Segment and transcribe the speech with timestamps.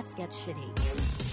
[0.00, 1.29] Let's get shitty.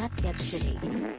[0.00, 1.14] Let's get shitty.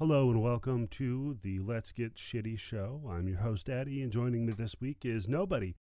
[0.00, 3.00] Hello and welcome to the Let's Get Shitty show.
[3.08, 5.76] I'm your host, Eddie, and joining me this week is nobody.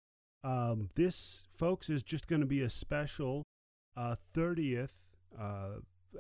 [0.44, 3.44] Um, this, folks, is just going to be a special
[3.96, 4.90] uh, 30th
[5.40, 5.80] uh,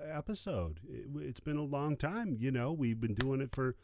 [0.09, 0.79] episode.
[0.89, 2.71] It, it's been a long time, you know.
[2.71, 3.75] We've been doing it for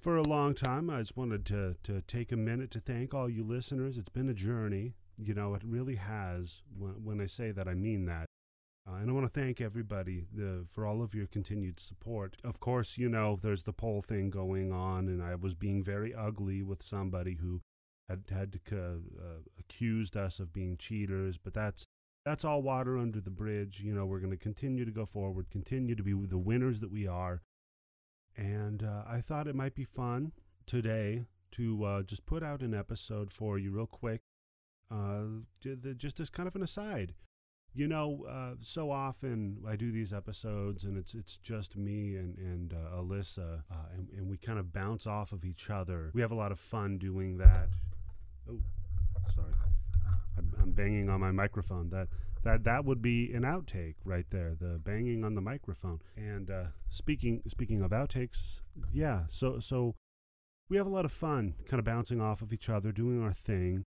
[0.00, 0.88] for a long time.
[0.88, 3.98] I just wanted to to take a minute to thank all you listeners.
[3.98, 5.52] It's been a journey, you know.
[5.52, 6.62] It really has.
[6.78, 8.29] When, when I say that, I mean that.
[8.88, 10.24] Uh, and I want to thank everybody
[10.72, 12.36] for all of your continued support.
[12.42, 16.14] Of course, you know, there's the poll thing going on, and I was being very
[16.14, 17.60] ugly with somebody who
[18.08, 21.86] had had uh, accused us of being cheaters, but that's
[22.24, 23.80] that's all water under the bridge.
[23.80, 26.90] You know, we're going to continue to go forward, continue to be the winners that
[26.90, 27.42] we are.
[28.36, 30.32] And uh, I thought it might be fun
[30.66, 34.22] today to uh, just put out an episode for you real quick,
[34.90, 35.24] uh,
[35.96, 37.14] just as kind of an aside
[37.74, 42.36] you know, uh, so often I do these episodes, and it's it's just me and
[42.38, 46.10] and uh, Alyssa, uh, and, and we kind of bounce off of each other.
[46.12, 47.68] We have a lot of fun doing that.
[48.48, 48.60] Oh,
[49.34, 49.52] sorry,
[50.36, 51.90] I'm, I'm banging on my microphone.
[51.90, 52.08] That
[52.42, 54.54] that that would be an outtake right there.
[54.58, 56.00] The banging on the microphone.
[56.16, 58.60] And uh, speaking speaking of outtakes,
[58.92, 59.22] yeah.
[59.28, 59.94] So so
[60.68, 63.32] we have a lot of fun, kind of bouncing off of each other, doing our
[63.32, 63.84] thing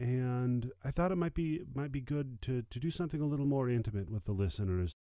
[0.00, 3.46] and I thought it might be might be good to to do something a little
[3.46, 4.94] more intimate with the listeners,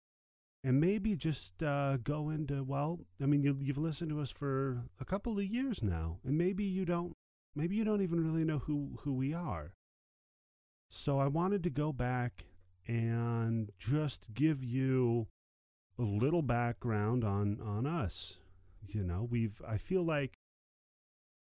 [0.64, 4.84] and maybe just uh, go into well, I mean you you've listened to us for
[5.00, 7.16] a couple of years now, and maybe you don't
[7.56, 9.74] maybe you don't even really know who who we are.
[10.90, 12.46] So I wanted to go back
[12.86, 15.28] and just give you
[15.98, 18.38] a little background on on us.
[18.86, 20.39] You know, we've I feel like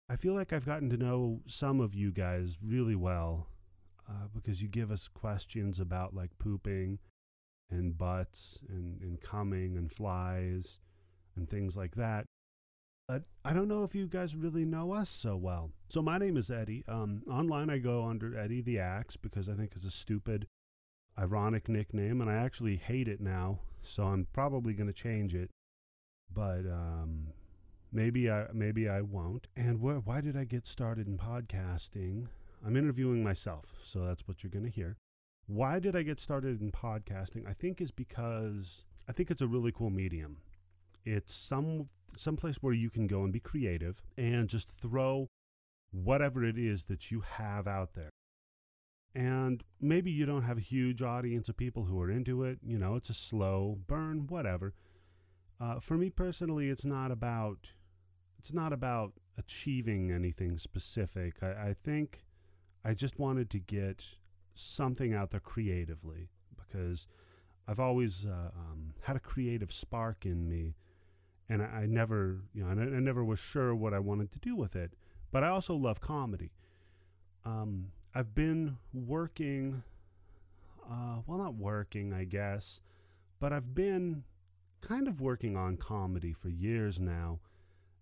[0.09, 3.47] I feel like I've gotten to know some of you guys really well
[4.09, 6.99] uh, because you give us questions about like pooping
[7.71, 10.79] and butts and, and coming and flies
[11.37, 12.27] and things like that.
[13.09, 15.71] But I don't know if you guys really know us so well.
[15.89, 16.85] So my name is Eddie.
[16.89, 20.47] Um, online I go under Eddie the Axe because I think it's a stupid,
[21.19, 23.61] ironic nickname, and I actually hate it now.
[23.83, 25.51] So I'm probably going to change it.
[26.33, 27.29] But um,
[27.95, 29.47] maybe I maybe I won't.
[29.57, 32.27] And where, why did I get started in podcasting?
[32.67, 34.97] I'm interviewing myself, so that's what you're going to hear.
[35.47, 37.49] Why did I get started in podcasting?
[37.49, 40.39] I think is because I think it's a really cool medium.
[41.05, 45.29] It's some some place where you can go and be creative and just throw
[45.91, 48.11] whatever it is that you have out there.
[49.15, 52.59] And maybe you don't have a huge audience of people who are into it.
[52.67, 54.75] You know, it's a slow burn, whatever.
[55.61, 57.69] Uh, for me personally, it's not about
[58.45, 61.37] it's not about achieving anything specific.
[61.43, 62.25] I, I think
[62.85, 64.05] I just wanted to get
[64.53, 67.07] something out there creatively because
[67.67, 70.75] I've always uh, um, had a creative spark in me,
[71.49, 74.39] and I, I never, you know, I, I never was sure what I wanted to
[74.39, 74.93] do with it.
[75.33, 76.51] But I also love comedy.
[77.47, 79.85] Um, I've been working,
[80.87, 82.83] uh, well, not working, I guess,
[83.41, 84.25] but I've been
[84.83, 87.41] kind of working on comedy for years now,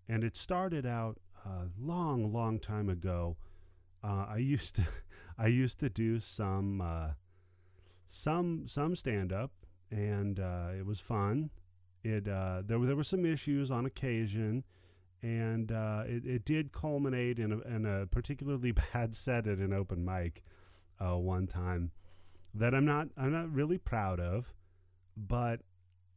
[0.09, 3.37] and it started out a long, long time ago.
[4.03, 4.87] Uh, I used to,
[5.39, 7.11] I used to do some, uh,
[8.09, 9.51] some, some stand up,
[9.91, 11.51] and uh, it was fun.
[12.05, 14.65] It uh, there were there were some issues on occasion,
[15.23, 19.73] and uh, it it did culminate in a, in a particularly bad set at an
[19.73, 20.43] open mic,
[21.01, 21.93] uh, one time,
[22.55, 24.53] that I'm not I'm not really proud of,
[25.17, 25.61] but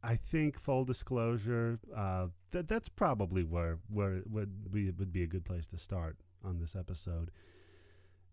[0.02, 5.22] I think full disclosure, uh, that that's probably where where it would be would be
[5.22, 7.30] a good place to start on this episode.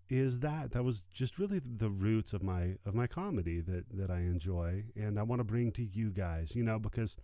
[0.10, 4.12] Is that that was just really the roots of my of my comedy that that
[4.12, 7.18] I enjoy, and I want to bring to you guys, you know, because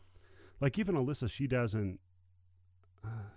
[0.60, 2.00] like even Alyssa, she doesn't.
[3.04, 3.30] Uh,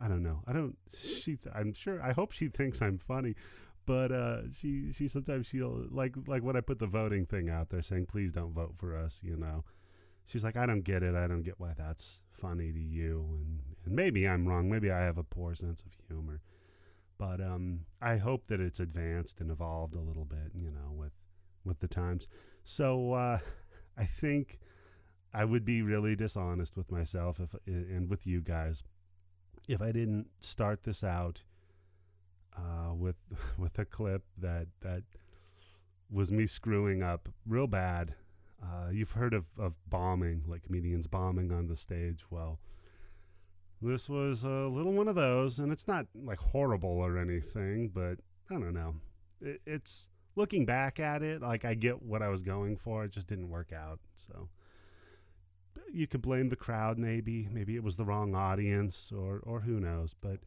[0.00, 0.42] I don't know.
[0.46, 0.76] I don't.
[0.96, 1.36] She.
[1.36, 2.02] Th- I'm sure.
[2.02, 3.34] I hope she thinks I'm funny,
[3.86, 7.70] but uh, she she sometimes she'll like like when I put the voting thing out
[7.70, 9.20] there saying please don't vote for us.
[9.22, 9.64] You know,
[10.28, 11.16] she's like I don't get it.
[11.16, 13.26] I don't get why that's funny to you.
[13.30, 14.70] And and maybe I'm wrong.
[14.70, 16.40] Maybe I have a poor sense of humor.
[17.18, 20.52] But um, I hope that it's advanced and evolved a little bit.
[20.54, 21.12] You know, with
[21.64, 22.28] with the times.
[22.62, 23.38] So uh,
[23.98, 24.60] I think
[25.34, 28.84] I would be really dishonest with myself if and with you guys
[29.68, 31.42] if I didn't start this out
[32.56, 33.16] uh, with
[33.58, 35.02] with a clip that that
[36.10, 38.14] was me screwing up real bad.
[38.62, 42.24] Uh, you've heard of, of bombing, like comedians bombing on the stage.
[42.30, 42.58] Well,
[43.80, 48.18] this was a little one of those, and it's not like horrible or anything, but
[48.50, 48.96] I don't know.
[49.40, 53.04] It, it's looking back at it, like I get what I was going for.
[53.04, 54.00] It just didn't work out.
[54.16, 54.48] So
[55.92, 57.48] you could blame the crowd, maybe.
[57.50, 60.14] Maybe it was the wrong audience, or or who knows.
[60.20, 60.38] But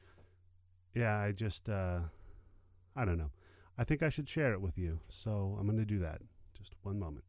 [0.94, 2.00] yeah, I just uh,
[2.96, 3.32] I don't know.
[3.78, 6.22] I think I should share it with you, so I'm going to do that.
[6.58, 7.24] Just one moment.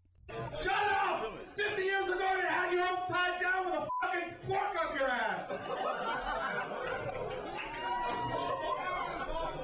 [1.57, 1.73] Shut up!
[1.73, 5.51] 50 years ago, you had your upside down with a fucking fork up your ass!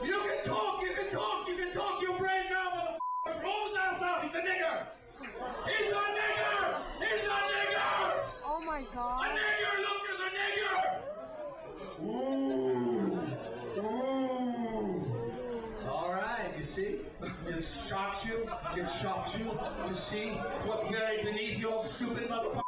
[0.05, 2.97] you can talk, you can talk, you can talk your brain now,
[3.27, 3.43] motherfucker!
[3.43, 4.87] Roll his ass out, he's a nigger!
[5.67, 6.83] He's a nigger!
[7.01, 8.13] He's a nigger!
[8.45, 9.37] Oh my A god.
[9.37, 10.77] nigger, Lucas, a nigger!
[12.05, 13.79] Ooh.
[13.79, 15.05] Ooh.
[15.89, 16.91] All right, you see?
[17.49, 18.37] It shocks you,
[18.79, 20.29] it shocks you to see
[20.65, 22.63] what's buried beneath your stupid motherfuckers.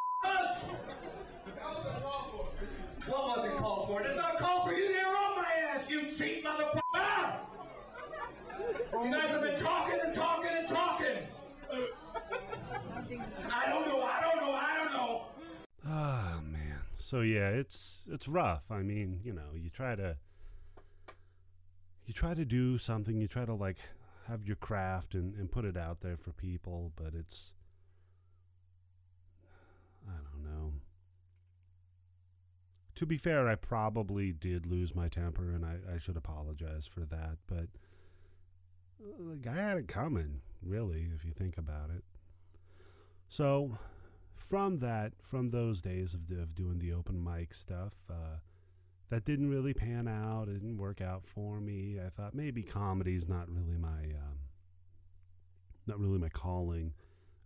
[3.07, 4.03] What was it called for?
[4.03, 7.37] It's not called for you to on my ass, you cheap motherfucker!
[9.05, 11.19] You guys have been talking and talking and talking.
[13.53, 15.23] I don't know, I don't know, I don't know.
[15.87, 16.81] Oh man.
[16.99, 18.65] So yeah, it's it's rough.
[18.71, 20.17] I mean, you know, you try to
[22.07, 23.79] you try to do something, you try to like
[24.31, 27.55] have your craft and, and put it out there for people, but it's
[30.09, 30.73] I don't know.
[32.97, 37.01] To be fair, I probably did lose my temper and I, I should apologize for
[37.01, 37.69] that, but
[39.03, 42.05] uh, like I had it coming, really, if you think about it.
[43.29, 43.79] So
[44.37, 48.39] from that, from those days of, of doing the open mic stuff, uh,
[49.11, 50.49] that didn't really pan out.
[50.49, 51.99] It didn't work out for me.
[52.05, 54.39] I thought maybe comedy's not really my, um,
[55.87, 56.95] not really my calling.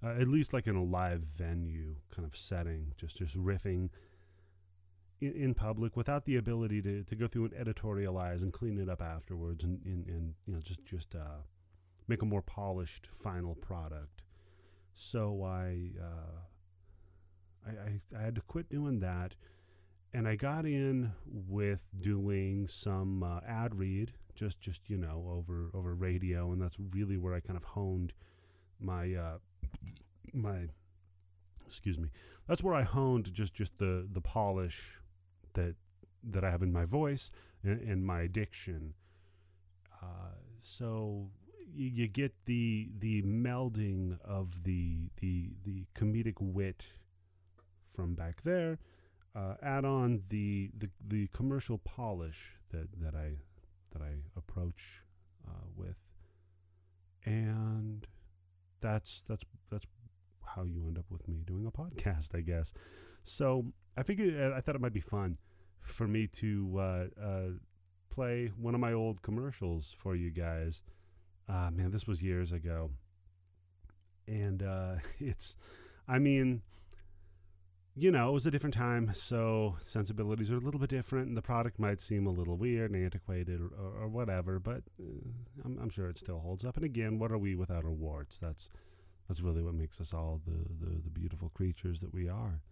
[0.04, 3.88] Uh, at least like in a live venue kind of setting, just just riffing
[5.22, 8.90] in, in public without the ability to, to go through and editorialize and clean it
[8.90, 11.40] up afterwards, and, and, and you know just just uh,
[12.06, 14.22] make a more polished final product.
[14.94, 15.90] So I.
[16.00, 16.40] Uh,
[17.66, 19.36] I, I, I had to quit doing that
[20.14, 25.70] and I got in with doing some uh, ad read just just you know over
[25.74, 28.12] over radio and that's really where I kind of honed
[28.80, 29.38] my uh,
[30.32, 30.68] my
[31.66, 32.08] excuse me
[32.48, 34.98] that's where I honed just just the the polish
[35.54, 35.74] that
[36.22, 37.30] that I have in my voice
[37.62, 38.94] and, and my diction
[40.02, 41.28] uh, so
[41.74, 46.86] you, you get the the melding of the the the comedic wit
[47.94, 48.78] from back there.
[49.34, 53.32] Uh, add on the, the the commercial polish that, that I
[53.92, 55.02] that I approach
[55.48, 55.96] uh, with,
[57.24, 58.06] and
[58.80, 59.86] that's that's that's
[60.44, 62.72] how you end up with me doing a podcast, I guess.
[63.24, 63.64] So
[63.96, 65.38] I figured uh, I thought it might be fun
[65.80, 67.48] for me to uh, uh,
[68.10, 70.82] play one of my old commercials for you guys.
[71.48, 72.90] Uh, man, this was years ago,
[74.26, 75.56] and uh, it's,
[76.08, 76.62] I mean
[77.96, 81.36] you know, it was a different time, so sensibilities are a little bit different, and
[81.36, 84.58] the product might seem a little weird and antiquated or, or, whatever.
[84.58, 85.28] But uh,
[85.64, 86.76] I'm, I'm sure it still holds up.
[86.76, 88.36] And again, what are we without our warts?
[88.40, 88.68] That's
[89.28, 92.62] that's really what makes us all the the, the beautiful creatures that we are.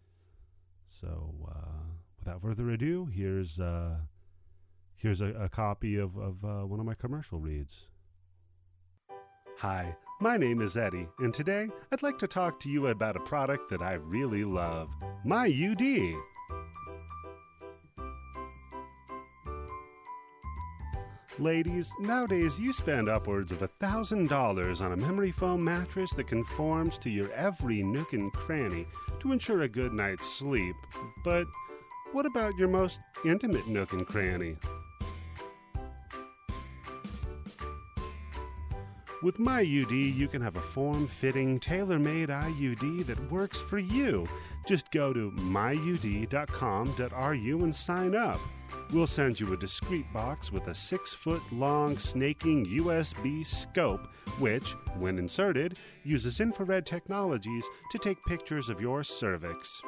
[0.89, 3.99] So, uh, without further ado, here's uh,
[4.97, 7.87] here's a, a copy of of uh, one of my commercial reads.
[9.59, 13.21] Hi, my name is Eddie, and today I'd like to talk to you about a
[13.21, 14.89] product that I really love
[15.25, 16.15] My UD.
[21.41, 27.11] Ladies, nowadays you spend upwards of $1,000 on a memory foam mattress that conforms to
[27.11, 28.87] your every nook and cranny
[29.19, 30.77] to ensure a good night's sleep.
[31.25, 31.49] But
[32.13, 34.57] what about your most intimate nook and cranny?
[39.23, 44.27] With MyUD, you can have a form fitting, tailor made IUD that works for you.
[44.67, 46.29] Just go to myud.com.ru
[47.63, 48.41] and sign up.
[48.91, 54.09] We'll send you a discreet box with a six foot long snaking USB scope,
[54.41, 59.83] which, when inserted, uses infrared technologies to take pictures of your cervix.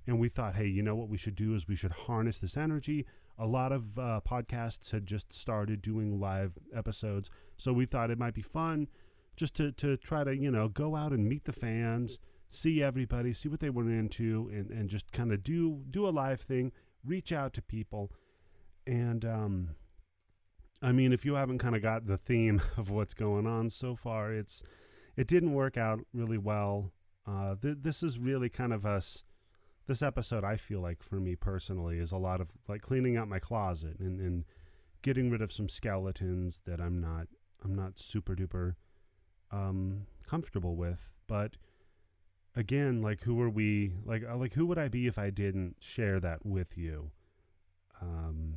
[0.05, 2.58] And we thought hey you know what we should do is we should harness this
[2.58, 3.05] energy
[3.38, 8.18] a lot of uh, podcasts had just started doing live episodes so we thought it
[8.18, 8.88] might be fun
[9.36, 13.34] just to, to try to, you know, go out and meet the fans, see everybody,
[13.34, 16.72] see what they were into, and, and just kind of do do a live thing,
[17.04, 18.12] reach out to people.
[18.88, 19.70] And um
[20.82, 23.96] I mean, if you haven't kind of got the theme of what's going on so
[23.96, 24.63] far, it's
[25.15, 26.92] it didn't work out really well.
[27.27, 29.24] Uh, th- this is really kind of us.
[29.88, 33.27] This episode, I feel like for me personally, is a lot of like cleaning out
[33.27, 34.46] my closet and, and
[35.04, 37.27] getting rid of some skeletons that I'm not
[37.63, 38.75] I'm not super duper
[39.51, 41.12] um, comfortable with.
[41.27, 41.58] But
[42.56, 43.94] again, like who are we?
[44.04, 47.12] Like uh, like who would I be if I didn't share that with you?
[48.01, 48.56] Um,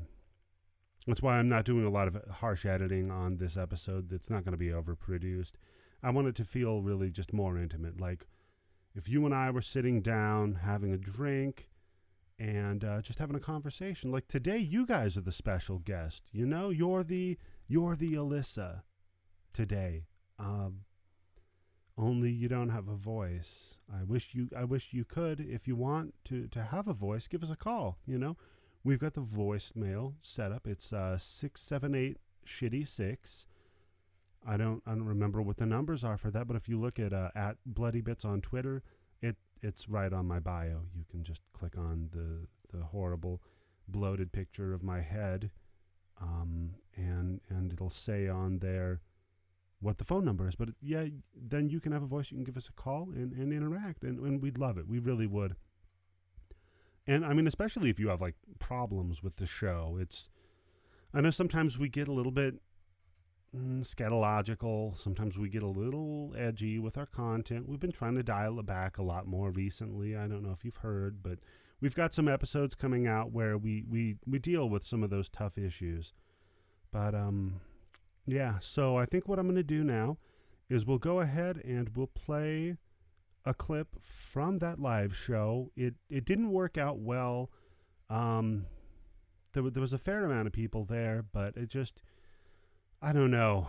[1.07, 4.09] that's why I'm not doing a lot of harsh editing on this episode.
[4.09, 5.53] That's not going to be overproduced.
[6.03, 8.01] I want it to feel really just more intimate.
[8.01, 8.27] Like
[8.99, 11.71] if you and I were sitting down having a drink
[12.37, 14.11] and uh, just having a conversation.
[14.11, 16.25] Like today, you guys are the special guest.
[16.33, 17.39] You know, you're the
[17.69, 18.83] you're the Alyssa
[19.53, 20.07] today.
[20.39, 20.81] Um,
[21.97, 23.77] only you don't have a voice.
[23.93, 25.41] I wish you I wish you could.
[25.41, 27.99] If you want to to have a voice, give us a call.
[28.05, 28.37] You know,
[28.83, 30.67] we've got the voicemail set up.
[30.67, 33.47] It's uh six seven eight shitty six.
[34.47, 36.99] I don't I don't remember what the numbers are for that, but if you look
[36.99, 38.83] at uh, at Bloody Bits on Twitter,
[39.21, 40.83] it it's right on my bio.
[40.95, 43.43] You can just click on the the horrible
[43.87, 45.51] bloated picture of my head,
[46.21, 49.01] um, and and it'll say on there
[49.81, 50.55] what the phone number is.
[50.57, 52.31] But yeah, then you can have a voice.
[52.31, 54.89] You can give us a call and, and interact, and, and we'd love it.
[54.89, 55.57] We really would.
[57.07, 60.29] And I mean, especially if you have like problems with the show, it's.
[61.15, 62.57] I know sometimes we get a little bit
[63.57, 64.99] scatological.
[64.99, 67.69] Sometimes we get a little edgy with our content.
[67.69, 70.17] We've been trying to dial it back a lot more recently.
[70.17, 71.39] I don't know if you've heard, but
[71.81, 75.29] we've got some episodes coming out where we we we deal with some of those
[75.29, 76.13] tough issues.
[76.93, 77.61] But um
[78.27, 80.19] yeah, so I think what I'm going to do now
[80.69, 82.77] is we'll go ahead and we'll play
[83.47, 85.71] a clip from that live show.
[85.75, 87.51] It it didn't work out well.
[88.11, 88.67] Um,
[89.55, 92.03] there, there was a fair amount of people there, but it just
[93.01, 93.69] I don't know.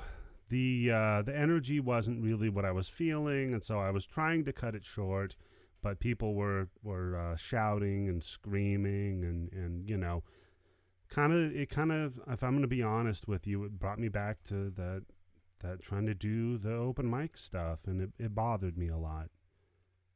[0.50, 4.44] The uh, the energy wasn't really what I was feeling, and so I was trying
[4.46, 5.36] to cut it short.
[5.82, 10.24] But people were were uh, shouting and screaming, and and you know,
[11.10, 14.00] kind of it kind of if I'm going to be honest with you, it brought
[14.00, 15.04] me back to that
[15.62, 19.30] that trying to do the open mic stuff, and it, it bothered me a lot.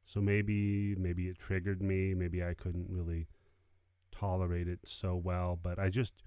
[0.06, 2.16] So maybe maybe it triggered me.
[2.16, 3.28] Maybe I couldn't really
[4.12, 6.24] tolerate it so well, but I just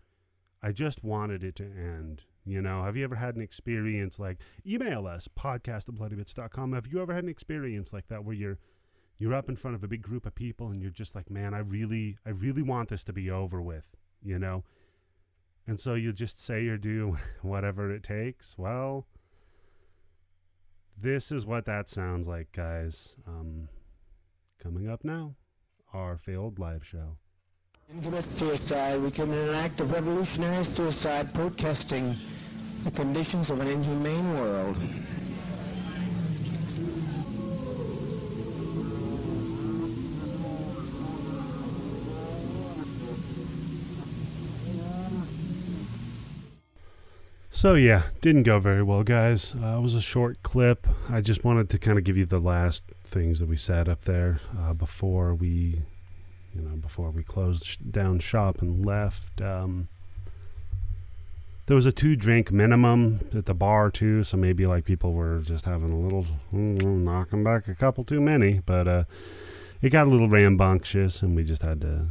[0.62, 2.22] I just wanted it to end.
[2.46, 6.72] You know, have you ever had an experience like email us podcast at bloodybits.com.
[6.72, 8.58] Have you ever had an experience like that where you're
[9.18, 11.54] you're up in front of a big group of people and you're just like, man,
[11.54, 14.64] I really I really want this to be over with you know?
[15.66, 18.56] And so you just say or do whatever it takes.
[18.58, 19.06] Well,
[21.00, 23.16] this is what that sounds like, guys.
[23.26, 23.68] Um,
[24.62, 25.34] coming up now,
[25.92, 27.16] our failed live show.
[28.02, 29.00] Commit suicide.
[29.00, 32.16] We commit an act of revolutionary suicide protesting
[32.86, 34.76] the conditions of an inhumane world.
[47.50, 49.56] So yeah, didn't go very well, guys.
[49.60, 50.86] Uh, it was a short clip.
[51.10, 54.02] I just wanted to kind of give you the last things that we said up
[54.02, 55.82] there uh, before we,
[56.54, 59.40] you know, before we closed sh- down shop and left.
[59.40, 59.88] Um,
[61.66, 65.64] there was a two-drink minimum at the bar too, so maybe like people were just
[65.64, 69.04] having a little mm, knocking back a couple too many, but uh,
[69.82, 72.06] it got a little rambunctious, and we just had to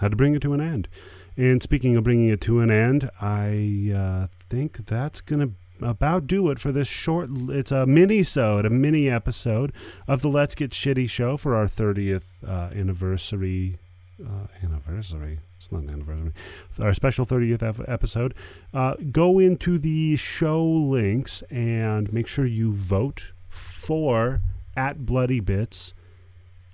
[0.00, 0.88] had to bring it to an end.
[1.36, 6.50] And speaking of bringing it to an end, I uh, think that's to about do
[6.50, 7.30] it for this short.
[7.48, 9.72] It's a mini-sode, a mini episode
[10.06, 13.78] of the Let's Get Shitty show for our 30th uh, anniversary.
[14.24, 15.40] Uh, anniversary.
[15.58, 16.32] It's not an anniversary.
[16.78, 18.34] Our special 30th episode.
[18.72, 24.40] Uh, go into the show links and make sure you vote for
[24.76, 25.92] at Bloody Bits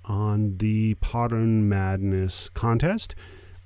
[0.05, 3.15] on the Modern Madness contest.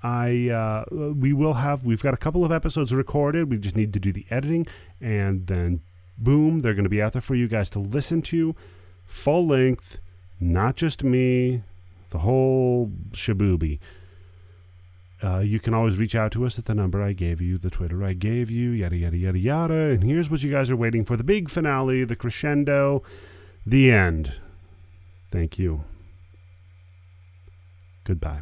[0.02, 3.50] I uh, we will have we've got a couple of episodes recorded.
[3.50, 4.68] We just need to do the editing,
[5.02, 5.82] and then
[6.18, 8.56] boom, they're going to be out there for you guys to listen to,
[9.06, 10.00] full length,
[10.40, 11.64] not just me,
[12.14, 13.80] the whole shabooby.
[15.22, 17.72] Uh, you can always reach out to us at the number I gave you, the
[17.72, 19.74] Twitter I gave you, yada yada yada yada.
[19.74, 23.02] And here's what you guys are waiting for: the big finale, the crescendo,
[23.66, 24.34] the end.
[25.32, 25.84] Thank you.
[28.04, 28.42] Goodbye.